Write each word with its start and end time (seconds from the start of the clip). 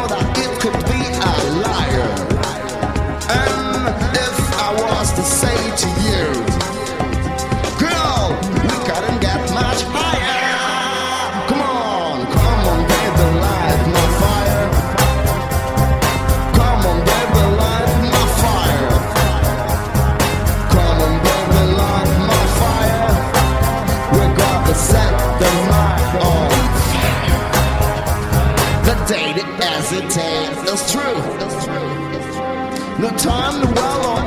all 0.00 0.08
that 0.08 0.38
it 0.38 0.60
could 0.60 0.78
be 0.88 1.00
a 1.04 1.60
lie. 1.62 1.79
good 30.00 30.10
times. 30.10 30.56
That's 30.64 30.92
true. 30.92 31.02
That's 31.38 31.64
true. 31.64 33.00
No 33.00 33.10
time 33.16 33.66
to 33.66 33.80
wallow. 33.80 34.19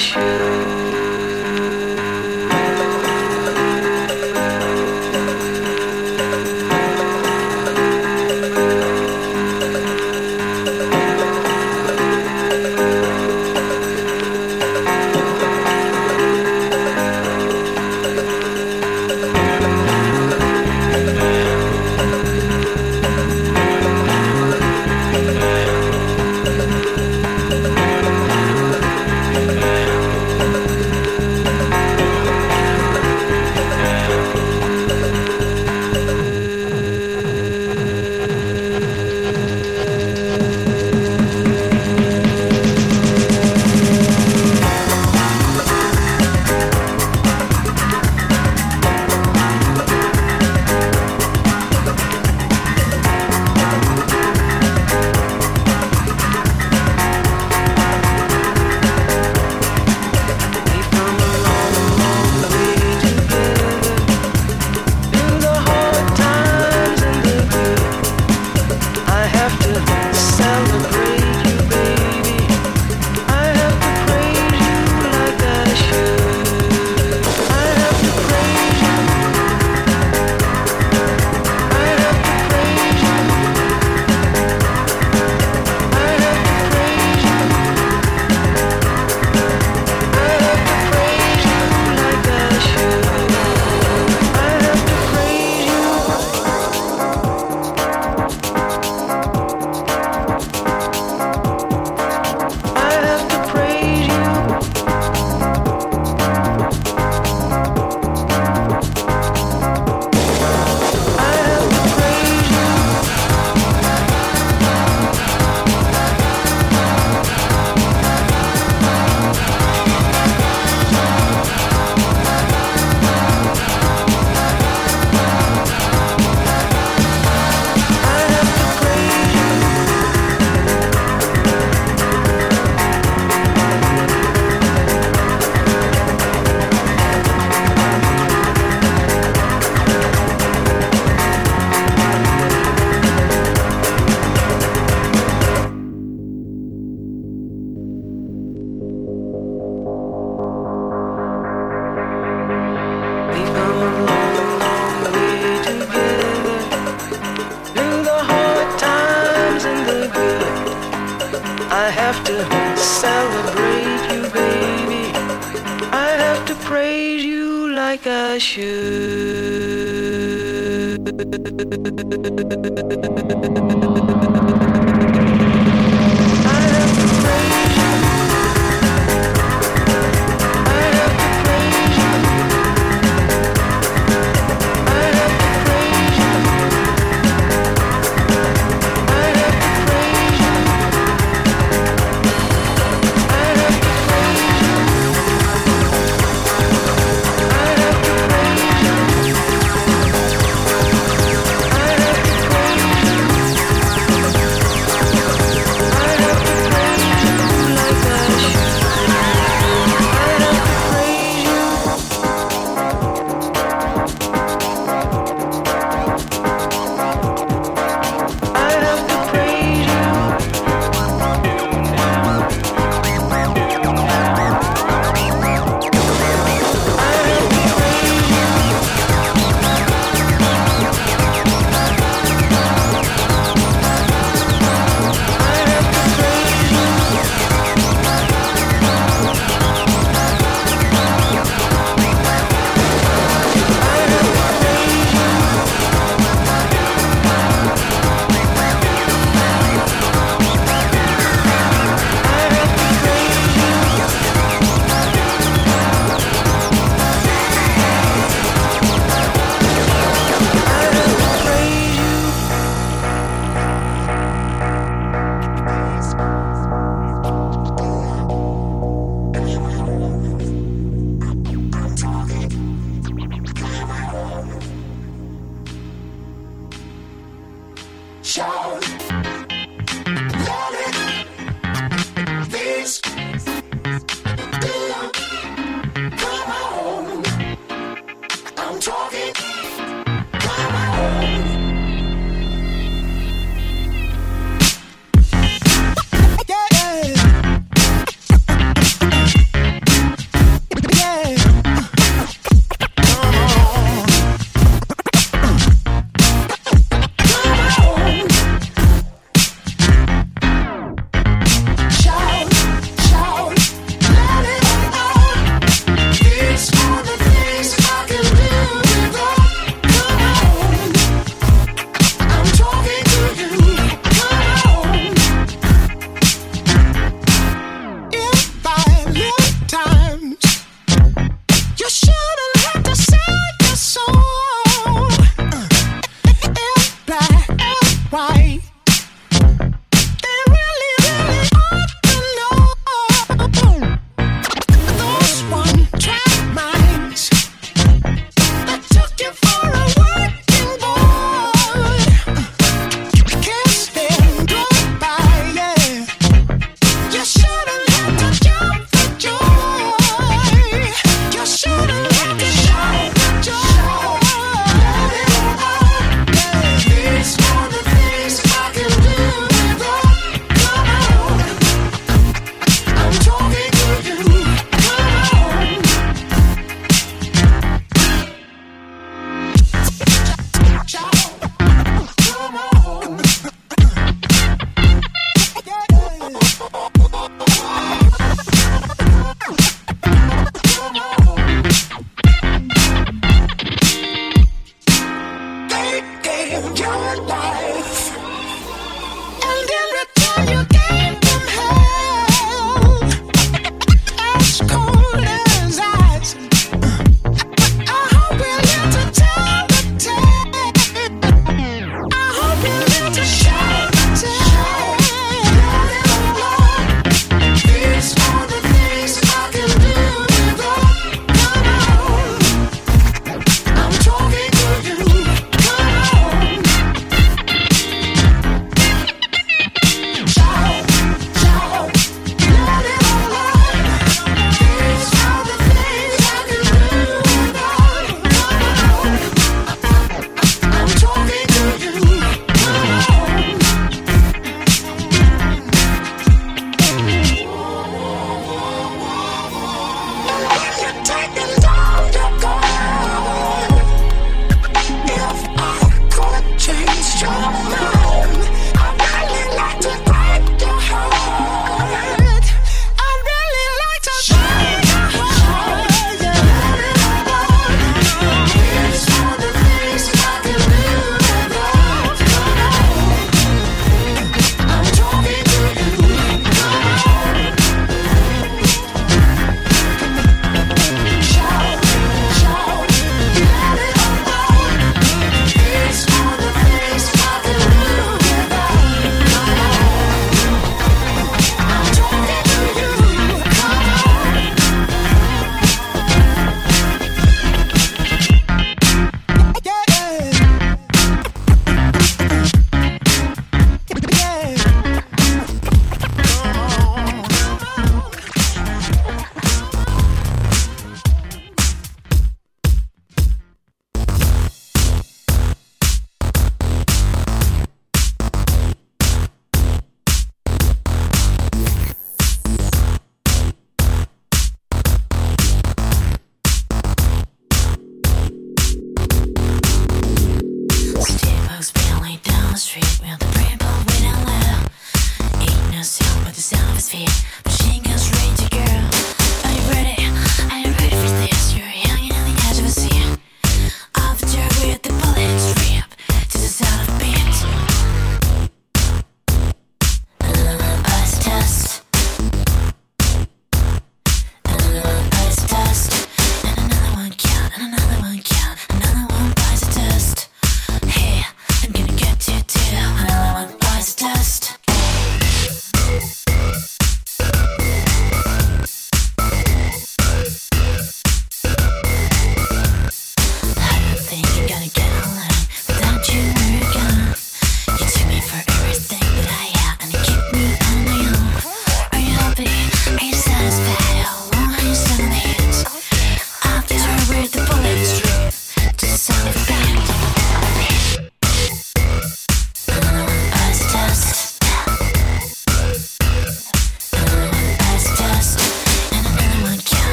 Like 0.00 0.99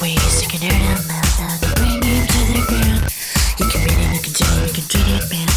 ways 0.00 0.42
you 0.42 0.48
can 0.48 0.60
hurt 0.62 1.04
a 1.04 1.08
mouth 1.08 1.40
and 1.40 1.74
bring 1.76 2.02
him 2.02 2.26
to 2.26 2.40
the 2.52 2.64
ground. 2.68 3.12
You 3.58 3.66
can 3.66 3.86
beat 3.86 3.98
it, 3.98 4.14
you 4.14 4.20
can 4.22 4.32
do 4.32 4.44
it, 4.62 4.68
you 4.68 4.74
can 4.74 4.88
treat 4.88 5.08
it 5.08 5.30
bad. 5.30 5.49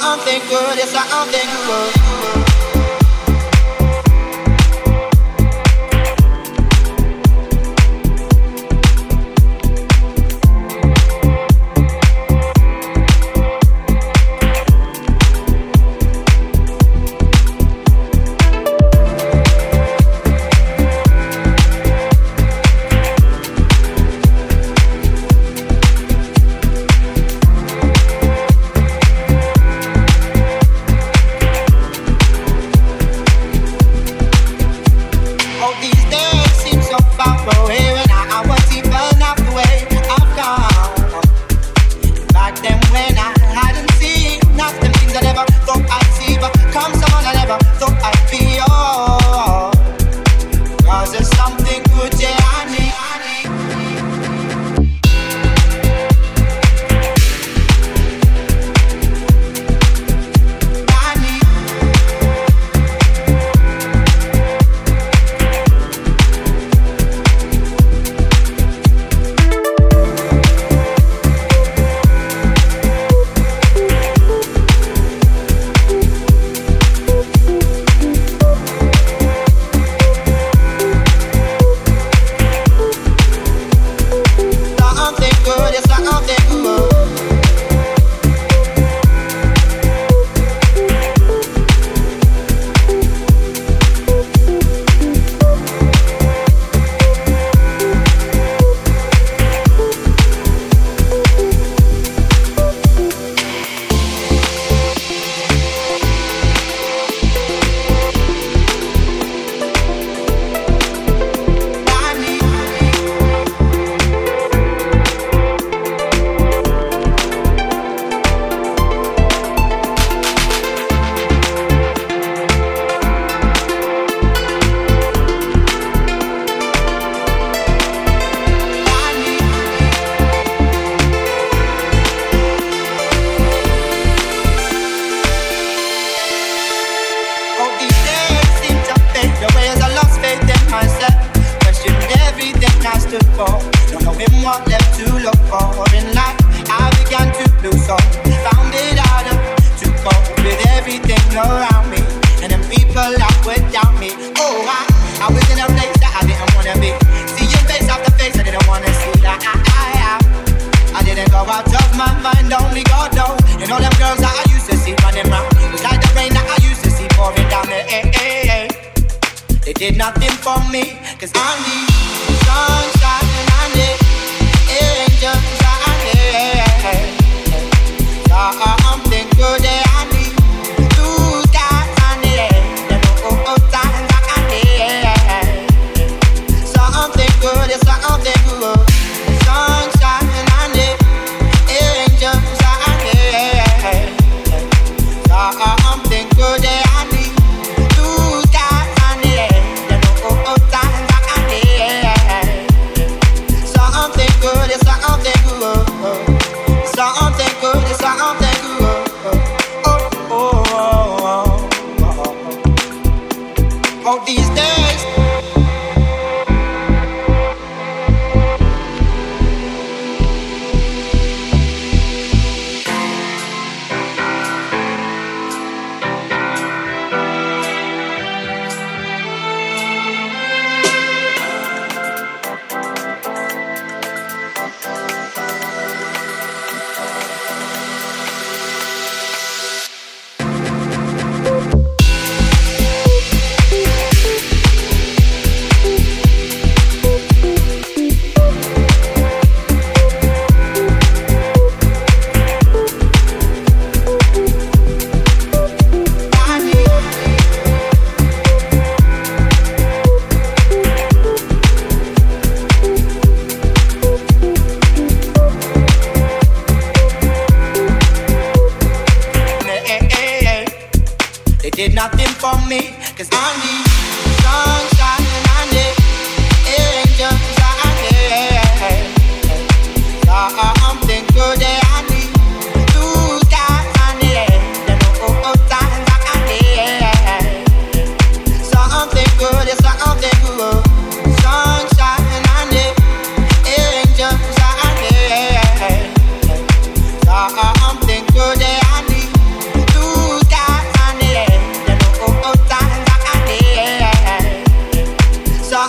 something 0.00 0.40
good, 0.48 0.78
it's 0.78 0.92
something 0.92 1.48
good. 1.66 2.11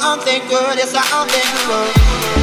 Something 0.04 0.42
good. 0.50 0.80
Something 0.80 1.50
good. 1.66 2.43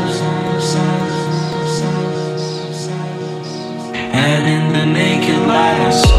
Naked 5.51 6.10